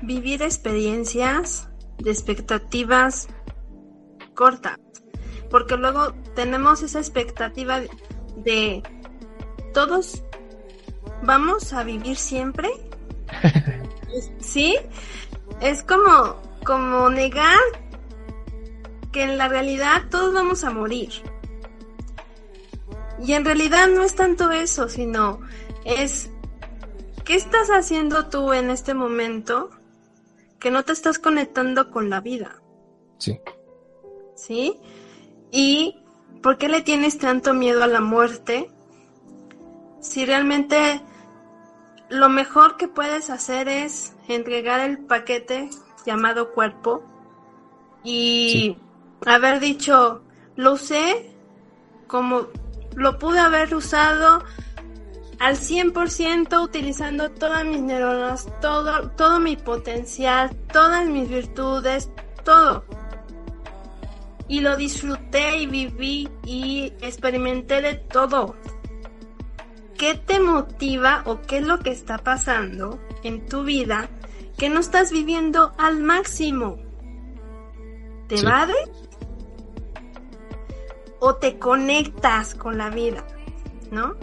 [0.00, 1.68] vivir experiencias
[1.98, 3.28] de expectativas
[4.32, 4.78] cortas,
[5.50, 7.82] porque luego tenemos esa expectativa
[8.38, 8.82] de
[9.74, 10.24] todos
[11.22, 12.70] vamos a vivir siempre.
[14.40, 14.78] ¿Sí?
[15.60, 17.58] Es como como negar
[19.12, 21.10] que en la realidad todos vamos a morir.
[23.24, 25.40] Y en realidad no es tanto eso, sino
[25.84, 26.30] es
[27.24, 29.70] ¿qué estás haciendo tú en este momento
[30.58, 32.62] que no te estás conectando con la vida?
[33.18, 33.40] Sí.
[34.34, 34.78] ¿Sí?
[35.50, 35.98] ¿Y
[36.42, 38.70] por qué le tienes tanto miedo a la muerte?
[40.00, 41.02] Si realmente
[42.08, 45.70] lo mejor que puedes hacer es entregar el paquete
[46.06, 47.02] llamado cuerpo
[48.04, 48.78] y
[49.26, 50.22] haber dicho,
[50.56, 51.34] lo usé
[52.06, 52.48] como
[52.96, 54.42] lo pude haber usado
[55.38, 62.10] al 100% utilizando todas mis neuronas, todo, todo mi potencial, todas mis virtudes,
[62.44, 62.84] todo.
[64.48, 68.56] Y lo disfruté y viví y experimenté de todo.
[69.96, 74.08] ¿Qué te motiva o qué es lo que está pasando en tu vida
[74.56, 76.78] que no estás viviendo al máximo?
[78.26, 78.66] ¿Te va
[81.20, 83.24] o te conectas con la vida,
[83.90, 84.16] ¿no?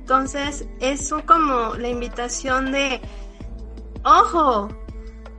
[0.00, 3.00] Entonces, es como la invitación de,
[4.04, 4.68] ojo,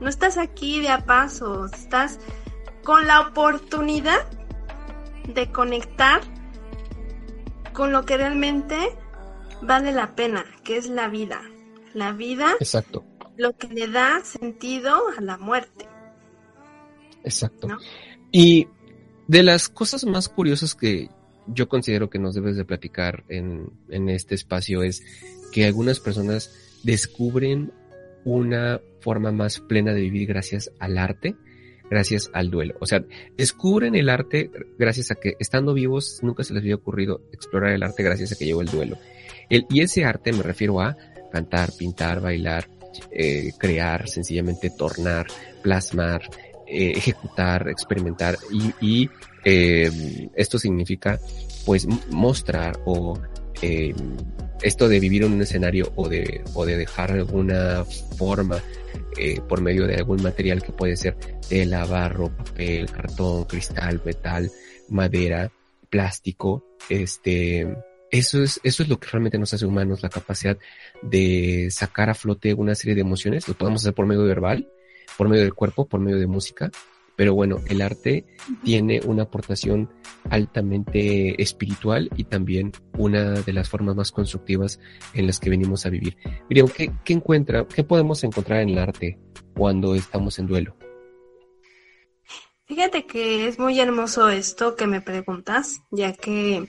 [0.00, 2.20] no estás aquí de a paso, estás
[2.84, 4.26] con la oportunidad
[5.26, 6.20] de conectar
[7.72, 8.76] con lo que realmente
[9.62, 11.40] vale la pena, que es la vida.
[11.92, 13.04] La vida, Exacto.
[13.36, 15.88] lo que le da sentido a la muerte.
[17.24, 17.66] Exacto.
[18.30, 18.68] Y
[19.30, 21.08] de las cosas más curiosas que
[21.46, 25.04] yo considero que nos debes de platicar en, en este espacio es
[25.52, 27.72] que algunas personas descubren
[28.24, 31.36] una forma más plena de vivir gracias al arte,
[31.88, 32.74] gracias al duelo.
[32.80, 33.04] O sea,
[33.38, 37.84] descubren el arte gracias a que estando vivos nunca se les había ocurrido explorar el
[37.84, 38.98] arte gracias a que llegó el duelo.
[39.48, 40.96] El, y ese arte me refiero a
[41.30, 42.68] cantar, pintar, bailar,
[43.12, 45.28] eh, crear, sencillamente tornar,
[45.62, 46.22] plasmar,
[46.70, 49.10] eh, ejecutar, experimentar y, y
[49.44, 49.90] eh,
[50.34, 51.18] esto significa
[51.64, 53.18] pues mostrar o
[53.62, 53.94] eh,
[54.62, 57.84] esto de vivir en un escenario o de, o de dejar alguna
[58.16, 58.60] forma
[59.16, 61.16] eh, por medio de algún material que puede ser
[61.48, 64.50] tela, barro, papel, cartón, cristal, metal,
[64.88, 65.50] madera,
[65.88, 67.76] plástico, este,
[68.10, 70.58] eso es, eso es lo que realmente nos hace humanos, la capacidad
[71.02, 74.68] de sacar a flote una serie de emociones, lo podemos hacer por medio verbal,
[75.20, 76.70] por medio del cuerpo, por medio de música,
[77.14, 78.24] pero bueno, el arte
[78.64, 79.92] tiene una aportación
[80.30, 84.80] altamente espiritual y también una de las formas más constructivas
[85.12, 86.16] en las que venimos a vivir.
[86.48, 89.18] Miriam, ¿qué, qué encuentra, qué podemos encontrar en el arte
[89.54, 90.74] cuando estamos en duelo?
[92.64, 96.66] Fíjate que es muy hermoso esto que me preguntas, ya que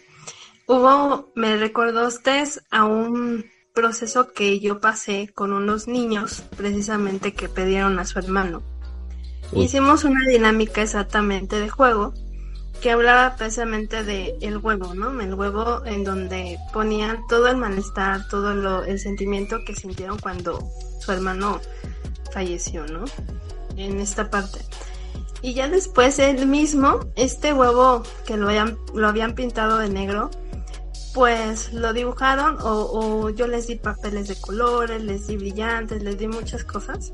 [0.67, 7.99] hubo, me recordaste a un proceso que yo pasé con unos niños precisamente que pedieron
[7.99, 8.63] a su hermano.
[9.53, 12.13] Hicimos una dinámica exactamente de juego
[12.81, 15.19] que hablaba precisamente de el huevo, ¿no?
[15.21, 20.67] El huevo en donde ponían todo el malestar, todo lo, el sentimiento que sintieron cuando
[20.99, 21.61] su hermano
[22.31, 23.05] falleció, ¿no?
[23.77, 24.59] En esta parte.
[25.43, 30.31] Y ya después él mismo, este huevo que lo habían, lo habían pintado de negro,
[31.13, 36.17] pues lo dibujaron o, o yo les di papeles de colores, les di brillantes, les
[36.17, 37.11] di muchas cosas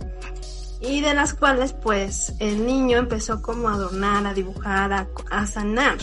[0.80, 5.98] y de las cuales pues el niño empezó como a adornar, a dibujar, a, sanar.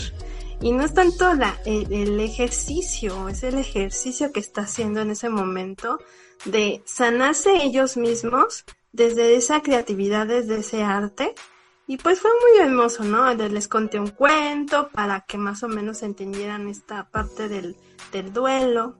[0.61, 5.29] Y no es tanto la, el, ejercicio, es el ejercicio que está haciendo en ese
[5.29, 5.99] momento
[6.45, 11.35] de sanarse ellos mismos desde esa creatividad, desde ese arte.
[11.87, 13.31] Y pues fue muy hermoso, ¿no?
[13.33, 17.75] Les conté un cuento para que más o menos entendieran esta parte del,
[18.11, 18.95] del duelo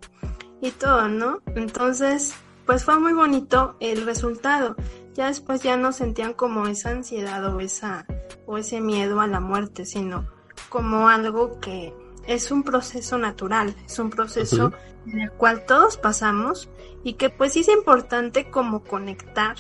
[0.62, 1.42] y todo, ¿no?
[1.56, 2.34] Entonces,
[2.66, 4.76] pues fue muy bonito el resultado.
[5.14, 8.06] Ya después ya no sentían como esa ansiedad o esa
[8.46, 10.28] o ese miedo a la muerte, sino
[10.70, 11.94] como algo que
[12.28, 14.74] es un proceso natural, es un proceso
[15.08, 16.70] en el cual todos pasamos
[17.04, 19.56] y que pues es importante como conectar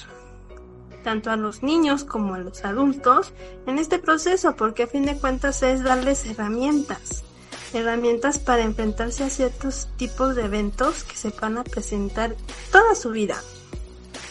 [1.03, 3.33] tanto a los niños como a los adultos
[3.67, 7.23] en este proceso, porque a fin de cuentas es darles herramientas,
[7.75, 12.35] herramientas para enfrentarse a ciertos tipos de eventos que se van a presentar
[12.71, 13.41] toda su vida.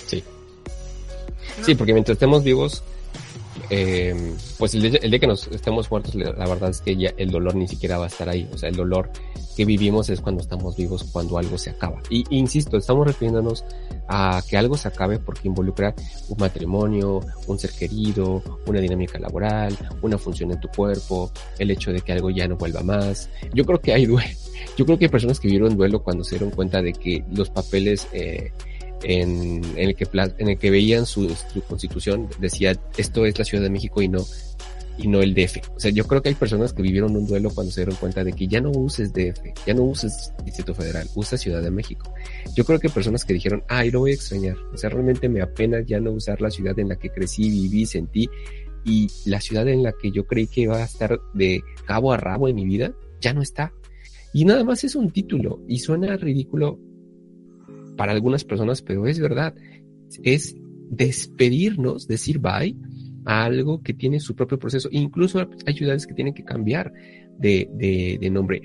[0.07, 0.25] Sí.
[1.63, 2.83] Sí, porque mientras estemos vivos,
[3.70, 7.55] eh, pues el día, que nos estemos muertos, la verdad es que ya el dolor
[7.55, 8.48] ni siquiera va a estar ahí.
[8.53, 9.11] O sea, el dolor
[9.57, 12.00] que vivimos es cuando estamos vivos, cuando algo se acaba.
[12.11, 13.64] Y insisto, estamos refiriéndonos
[14.09, 15.94] a que algo se acabe porque involucra
[16.29, 21.92] un matrimonio, un ser querido, una dinámica laboral, una función en tu cuerpo, el hecho
[21.92, 23.31] de que algo ya no vuelva más.
[23.53, 24.37] Yo creo que hay duelo.
[24.77, 27.50] Yo creo que hay personas que vivieron duelo cuando se dieron cuenta de que los
[27.50, 28.53] papeles eh,
[29.05, 30.07] en, el que,
[30.38, 31.35] en el que veían su,
[31.69, 34.25] constitución decía esto es la Ciudad de México y no
[34.97, 35.59] y no el DF.
[35.75, 38.23] O sea, yo creo que hay personas que vivieron un duelo cuando se dieron cuenta
[38.23, 42.12] de que ya no uses DF, ya no uses Distrito Federal, usa Ciudad de México.
[42.55, 44.57] Yo creo que hay personas que dijeron, ay, lo voy a extrañar.
[44.73, 47.87] O sea, realmente me apena ya no usar la ciudad en la que crecí, viví,
[47.87, 48.29] sentí
[48.85, 52.17] y la ciudad en la que yo creí que iba a estar de cabo a
[52.17, 53.73] rabo en mi vida, ya no está.
[54.33, 56.79] Y nada más es un título y suena ridículo
[57.97, 59.55] para algunas personas, pero es verdad.
[60.23, 60.55] Es
[60.91, 62.77] despedirnos, decir bye
[63.25, 64.89] a algo que tiene su propio proceso.
[64.93, 66.93] Incluso hay ciudades que tienen que cambiar
[67.39, 67.69] de,
[68.21, 68.63] de, nombre.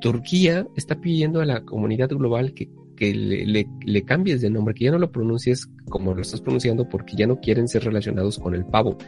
[0.00, 4.84] Turquía está pidiendo a la comunidad global que, que le, le, cambies de nombre, que
[4.84, 8.54] ya no lo pronuncies como lo estás pronunciando porque ya no quieren ser relacionados con
[8.54, 8.98] el pavo,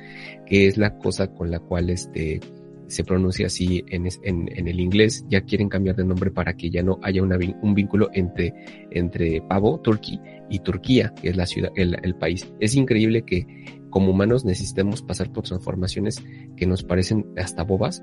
[0.46, 2.40] que es la cosa con la cual este,
[2.88, 6.82] se pronuncia así en, en, el inglés, ya quieren cambiar de nombre para que ya
[6.82, 8.54] no haya una, un vínculo entre,
[8.90, 12.46] entre Pavo, Turkey, y Turquía, que es la ciudad, el, el, país.
[12.60, 13.46] Es increíble que
[13.90, 16.22] como humanos necesitemos pasar por transformaciones
[16.56, 18.02] que nos parecen hasta bobas,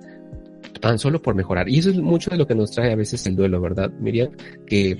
[0.81, 1.69] tan solo por mejorar.
[1.69, 4.31] Y eso es mucho de lo que nos trae a veces el duelo, ¿verdad, Miriam?
[4.65, 4.97] Que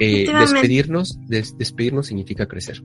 [0.00, 2.82] eh, despedirnos, despedirnos significa crecer.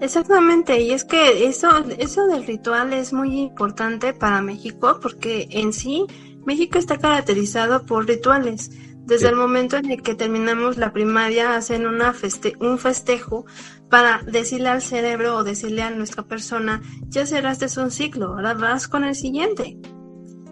[0.00, 5.72] Exactamente, y es que eso, eso del ritual es muy importante para México porque en
[5.72, 6.06] sí
[6.46, 8.70] México está caracterizado por rituales.
[9.06, 13.44] Desde el momento en el que terminamos la primaria hacen una feste un festejo
[13.90, 18.86] para decirle al cerebro o decirle a nuestra persona, ya cerraste un ciclo, ahora vas
[18.86, 19.78] con el siguiente.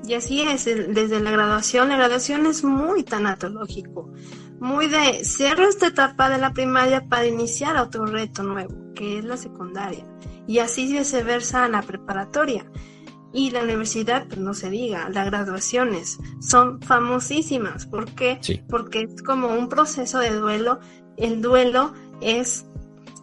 [0.08, 4.12] Y así es, desde la graduación, la graduación es muy tanatológico
[4.60, 9.24] muy de cierro esta etapa de la primaria para iniciar otro reto nuevo, que es
[9.24, 10.04] la secundaria.
[10.46, 12.64] Y así viceversa la preparatoria.
[13.32, 17.86] Y la universidad, pues no se diga, las graduaciones son famosísimas.
[17.86, 18.40] ¿Por qué?
[18.68, 20.80] Porque es como un proceso de duelo.
[21.18, 21.92] El duelo
[22.22, 22.64] es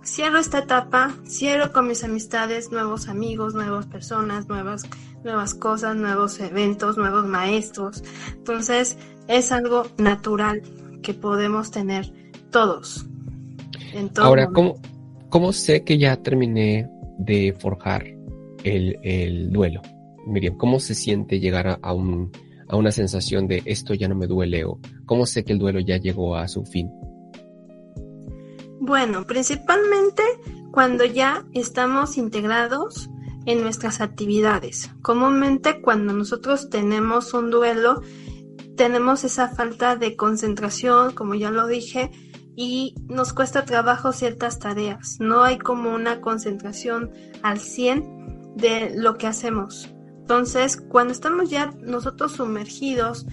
[0.03, 4.83] cierro esta etapa, cierro con mis amistades, nuevos amigos, nuevas personas, nuevas,
[5.23, 8.03] nuevas cosas, nuevos eventos, nuevos maestros.
[8.35, 10.61] Entonces, es algo natural
[11.03, 12.11] que podemos tener
[12.49, 13.05] todos.
[14.17, 14.81] Ahora, ¿cómo,
[15.29, 16.89] ¿cómo, sé que ya terminé
[17.19, 18.05] de forjar
[18.63, 19.81] el, duelo?
[20.25, 22.31] Miriam, ¿cómo se siente llegar a, un,
[22.67, 25.79] a una sensación de esto ya no me duele o cómo sé que el duelo
[25.79, 26.89] ya llegó a su fin?
[28.79, 30.23] Bueno, principalmente
[30.71, 33.09] cuando ya estamos integrados
[33.45, 34.91] en nuestras actividades.
[35.01, 38.01] Comúnmente cuando nosotros tenemos un duelo
[38.75, 42.11] tenemos esa falta de concentración, como ya lo dije,
[42.55, 45.17] y nos cuesta trabajo ciertas tareas.
[45.19, 49.89] No hay como una concentración al 100 de lo que hacemos.
[50.19, 53.25] Entonces, cuando estamos ya nosotros sumergidos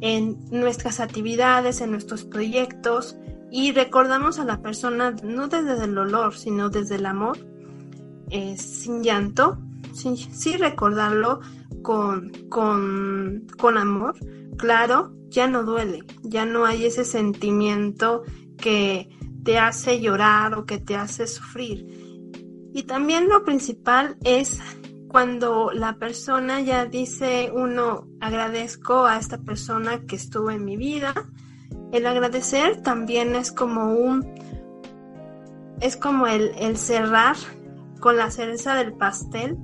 [0.00, 3.16] en nuestras actividades, en nuestros proyectos,
[3.50, 7.38] y recordamos a la persona no desde el dolor, sino desde el amor,
[8.30, 9.58] eh, sin llanto,
[9.92, 11.40] sí, recordarlo
[11.88, 14.14] con, con, con amor,
[14.58, 18.24] claro, ya no duele, ya no hay ese sentimiento
[18.58, 19.08] que
[19.42, 21.86] te hace llorar o que te hace sufrir.
[22.74, 24.60] Y también lo principal es
[25.08, 31.14] cuando la persona ya dice uno agradezco a esta persona que estuvo en mi vida.
[31.90, 34.26] El agradecer también es como un
[35.80, 37.36] es como el, el cerrar
[37.98, 39.56] con la cereza del pastel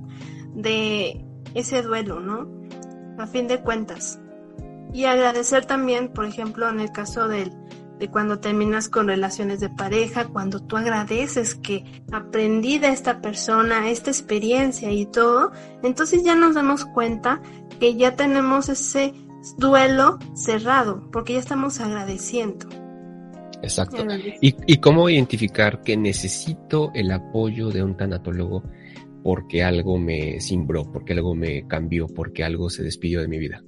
[0.55, 1.24] de
[1.55, 2.47] ese duelo, ¿no?
[3.17, 4.19] A fin de cuentas.
[4.93, 7.51] Y agradecer también, por ejemplo, en el caso del,
[7.99, 13.89] de cuando terminas con relaciones de pareja, cuando tú agradeces que aprendí de esta persona,
[13.89, 15.51] esta experiencia y todo,
[15.81, 17.41] entonces ya nos damos cuenta
[17.79, 19.13] que ya tenemos ese
[19.57, 22.67] duelo cerrado, porque ya estamos agradeciendo.
[23.61, 24.05] Exacto.
[24.41, 28.63] ¿Y, ¿Y cómo identificar que necesito el apoyo de un tanatólogo
[29.25, 33.63] porque algo me cimbró, porque algo me cambió, porque algo se despidió de mi vida?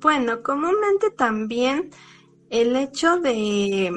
[0.00, 1.90] Bueno, comúnmente también
[2.48, 3.90] el hecho de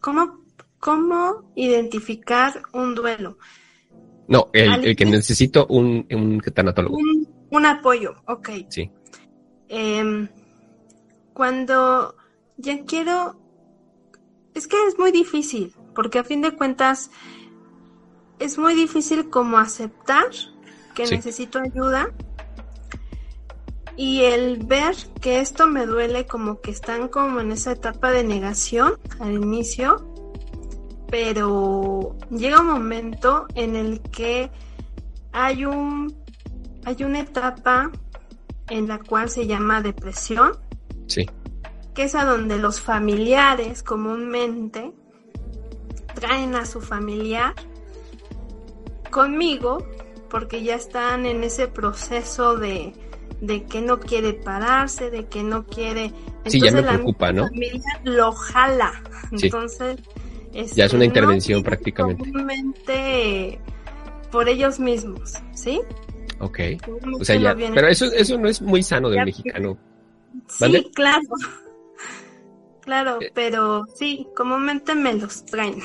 [0.00, 0.44] cómo,
[0.80, 3.38] cómo identificar un duelo.
[4.26, 6.98] No, el, que necesito un, un tanatólogo.
[7.50, 8.48] Un, apoyo, ok.
[8.68, 8.90] Sí.
[9.68, 10.28] Em,
[11.34, 12.16] cuando
[12.56, 13.38] ya quiero,
[14.54, 17.12] es que es muy difícil, porque a fin de cuentas
[18.38, 20.30] es muy difícil como aceptar
[20.94, 22.10] que necesito ayuda
[23.96, 28.24] y el ver que esto me duele como que están como en esa etapa de
[28.24, 30.12] negación al inicio
[31.10, 34.50] pero llega un momento en el que
[35.32, 36.14] hay un
[36.84, 37.90] hay una etapa
[38.70, 40.52] en la cual se llama depresión.
[41.06, 41.28] Sí.
[41.94, 44.92] Que es a donde los familiares comúnmente
[46.14, 47.54] traen a su familiar
[49.08, 49.86] conmigo
[50.30, 52.92] porque ya están en ese proceso de,
[53.40, 56.12] de que no quiere pararse, de que no quiere...
[56.46, 57.44] sí, ya me preocupa, ¿no?
[57.44, 59.02] familia lo jala.
[59.30, 59.96] Entonces,
[60.74, 63.60] ya es una intervención prácticamente.
[64.30, 65.80] por ellos mismos, ¿sí?
[66.40, 66.60] Ok.
[67.20, 69.78] O sea, ya, pero eso, eso no es muy sano del mexicano.
[70.48, 71.22] Sí, claro.
[72.80, 73.30] Claro, eh.
[73.34, 75.78] pero sí, comúnmente me los traen.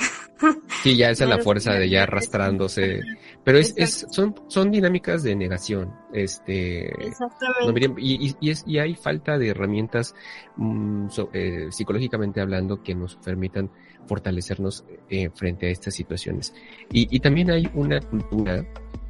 [0.84, 3.02] Sí, ya esa es la fuerza de ya arrastrándose.
[3.44, 5.94] Pero es, es, son, son dinámicas de negación.
[6.14, 7.94] Este, Exactamente.
[7.98, 10.16] y, y, es, y hay falta de herramientas
[10.58, 13.72] mm, eh, psicológicamente hablando que nos permitan
[14.06, 16.54] fortalecernos eh, frente a estas situaciones.
[16.92, 18.66] Y, y, también hay una cultura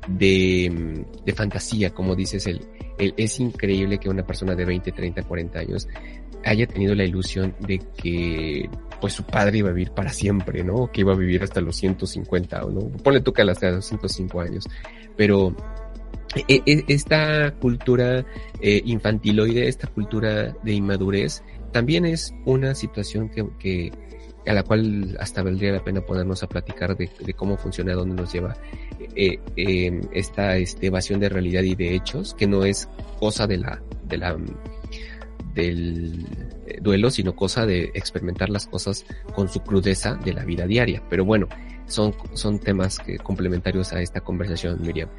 [0.08, 2.62] de, mm, de fantasía, como dices, el,
[2.98, 5.88] el, es increíble que una persona de 20, 30, 40 años
[6.46, 8.70] haya tenido la ilusión de que
[9.04, 10.90] pues su padre iba a vivir para siempre, ¿no?
[10.90, 12.88] Que iba a vivir hasta los 150, ¿no?
[13.04, 14.64] Ponle tú que hasta los 105 años.
[15.18, 15.54] Pero
[16.48, 18.26] e, e, esta cultura
[18.62, 21.44] eh, infantiloide, esta cultura de inmadurez,
[21.74, 23.92] también es una situación que,
[24.48, 28.32] a la cual hasta valdría la pena ponernos a platicar de, cómo funciona, dónde nos
[28.32, 28.56] lleva
[29.18, 32.88] eh, eh, esta este, evasión de realidad y de hechos, que no es
[33.20, 34.38] cosa de la, de la
[35.54, 36.26] del
[36.66, 41.04] eh, duelo, sino cosa de experimentar las cosas con su crudeza de la vida diaria.
[41.10, 41.48] Pero bueno,
[41.88, 45.10] son, son temas que, complementarios a esta conversación, Miriam.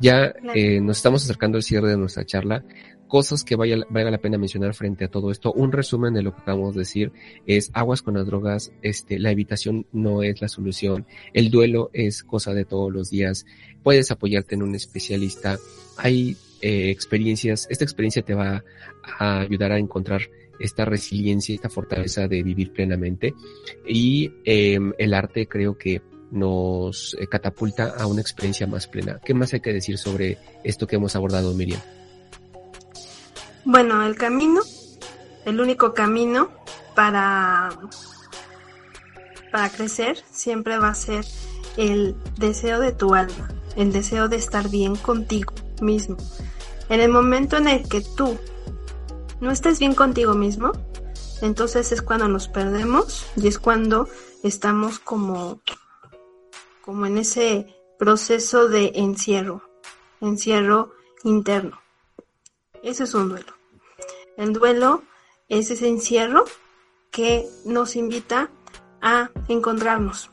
[0.00, 2.64] Ya eh, nos estamos acercando al cierre de nuestra charla.
[3.08, 5.52] Cosas que vaya, valga la pena mencionar frente a todo esto.
[5.52, 7.12] Un resumen de lo que acabamos de decir
[7.46, 8.72] es aguas con las drogas.
[8.80, 11.06] Este, la evitación no es la solución.
[11.34, 13.44] El duelo es cosa de todos los días.
[13.82, 15.58] Puedes apoyarte en un especialista.
[15.98, 18.64] Hay eh, experiencias, esta experiencia te va
[19.18, 20.22] a ayudar a encontrar
[20.62, 23.34] esta resiliencia, esta fortaleza de vivir plenamente.
[23.86, 29.20] Y em, el arte creo que nos eh, catapulta a una experiencia más plena.
[29.24, 31.80] ¿Qué más hay que decir sobre esto que hemos abordado, Miriam?
[33.64, 34.60] Bueno, el camino,
[35.44, 36.50] el único camino
[36.94, 37.70] para,
[39.50, 41.24] para crecer siempre va a ser
[41.76, 46.16] el deseo de tu alma, el deseo de estar bien contigo mismo,
[46.88, 48.38] en el momento en el que tú
[49.42, 50.70] no estés bien contigo mismo,
[51.40, 54.08] entonces es cuando nos perdemos y es cuando
[54.44, 55.60] estamos como,
[56.80, 59.62] como en ese proceso de encierro,
[60.20, 60.92] encierro
[61.24, 61.80] interno.
[62.84, 63.52] Ese es un duelo.
[64.36, 65.02] El duelo
[65.48, 66.44] es ese encierro
[67.10, 68.48] que nos invita
[69.00, 70.30] a encontrarnos.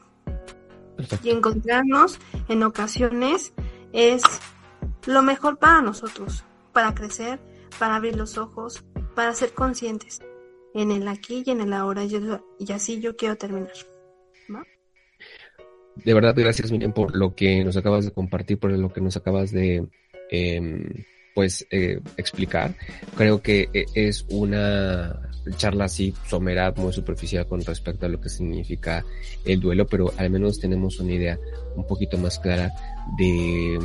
[1.23, 3.53] Y encontrarnos en ocasiones
[3.91, 4.21] es
[5.07, 7.39] lo mejor para nosotros para crecer,
[7.77, 8.83] para abrir los ojos,
[9.15, 10.19] para ser conscientes
[10.73, 12.03] en el aquí y en el ahora.
[12.03, 13.73] Y, así yo quiero terminar.
[15.95, 19.17] De verdad, gracias Miriam por lo que nos acabas de compartir, por lo que nos
[19.17, 19.85] acabas de
[20.29, 21.05] em,
[21.35, 22.75] pues eh, explicar.
[23.17, 25.19] Creo que eh, es una
[25.57, 29.03] charla así somera, muy superficial con respecto a lo que significa
[29.45, 31.39] el duelo, pero al menos tenemos una idea
[31.75, 32.71] un poquito más clara
[33.17, 33.79] de,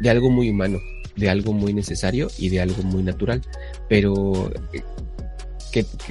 [0.00, 0.78] de algo muy humano,
[1.18, 3.42] de algo muy necesario y de algo muy natural,
[3.88, 4.82] pero eh,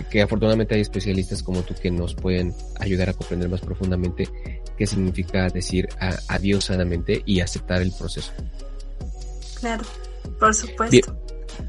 [0.10, 4.28] que, afortunadamente hay especialistas como tú que nos pueden ayudar a comprender más profundamente
[4.78, 5.90] qué significa decir
[6.28, 8.32] adiós sanamente y aceptar el proceso.
[9.60, 9.84] Claro,
[10.40, 11.18] por supuesto.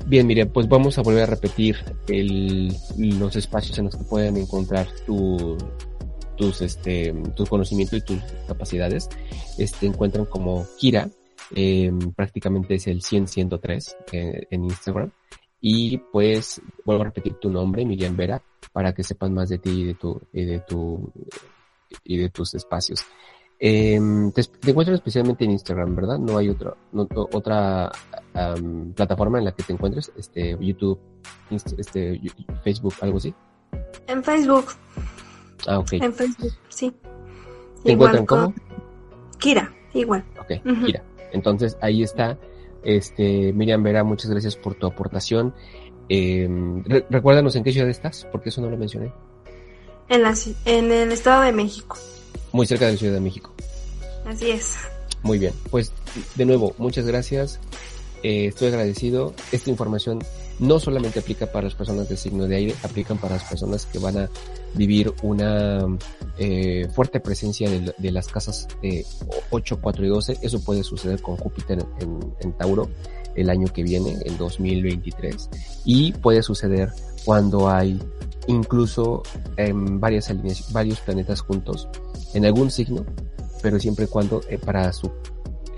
[0.07, 1.77] Bien, bien pues vamos a volver a repetir
[2.09, 5.57] el, los espacios en los que pueden encontrar tu,
[6.37, 9.09] tus, este, tu conocimiento y tus capacidades.
[9.57, 11.09] Este, encuentran como Kira,
[11.55, 15.11] eh, prácticamente es el 100-103 eh, en Instagram.
[15.61, 18.41] Y pues vuelvo a repetir tu nombre, Miriam Vera,
[18.73, 21.11] para que sepan más de ti y de tu, y de tu,
[22.05, 23.01] y de tus espacios.
[23.59, 26.17] Em, te, te encuentro especialmente en Instagram, ¿verdad?
[26.21, 27.91] No hay otra, no- otra
[28.35, 31.01] am, plataforma en la que te encuentres, este, YouTube,
[31.51, 32.21] este,
[32.63, 33.35] Facebook, algo así.
[34.07, 34.67] En Facebook,
[35.67, 35.95] Ah, ok.
[35.95, 36.95] en Facebook, sí.
[37.83, 38.55] ¿Te encuentran con cómo?
[39.41, 40.25] Kira, igual.
[40.41, 41.03] Ok, mira.
[41.33, 42.39] Entonces ahí está.
[42.85, 45.55] Este, Miriam Vera, muchas gracias por tu aportación.
[46.09, 49.13] Re- recuérdanos en qué ciudad estás, porque eso no lo mencioné.
[50.09, 51.99] En, la, en el Estado de México.
[52.53, 53.53] Muy cerca de la Ciudad de México.
[54.25, 54.79] Así es.
[55.23, 55.53] Muy bien.
[55.71, 55.93] Pues
[56.37, 57.61] de nuevo, muchas gracias.
[58.23, 59.35] Eh, estoy agradecido.
[59.53, 60.21] Esta información
[60.59, 63.99] no solamente aplica para las personas de signo de aire, aplican para las personas que
[63.99, 64.29] van a
[64.75, 65.87] vivir una
[66.39, 69.05] eh, fuerte presencia de, la- de las casas de
[69.51, 70.39] 8, 4 y 12.
[70.43, 72.89] Eso puede suceder con Júpiter en, en Tauro
[73.35, 75.49] el año que viene, el 2023.
[75.85, 76.91] Y puede suceder
[77.25, 78.01] cuando hay
[78.49, 79.23] incluso
[79.57, 81.89] em, varias alineaciones, varios planetas juntos
[82.35, 83.05] en algún signo,
[83.63, 85.11] pero siempre y cuando eh, para su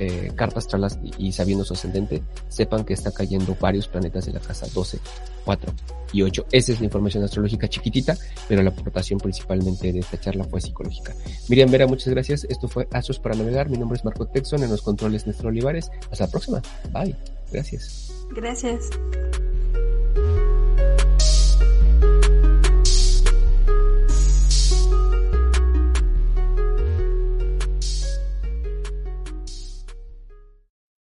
[0.00, 0.88] eh, carta astral
[1.18, 4.98] y, sabiendo su ascendente, sepan que está cayendo varios planetas en la casa 12,
[5.44, 5.72] 4
[6.14, 6.46] y 8.
[6.50, 8.16] Esa es la información astrológica chiquitita,
[8.48, 11.14] pero la aportación principalmente de esta charla fue psicológica.
[11.50, 12.44] Miriam Vera, muchas gracias.
[12.44, 13.68] Esto fue Astros para Navegar.
[13.68, 15.90] Mi nombre es Marco Texon, en los controles Néstor Olivares.
[16.10, 16.62] Hasta la próxima.
[16.92, 17.14] Bye.
[17.52, 18.10] Gracias.
[18.34, 18.88] Gracias.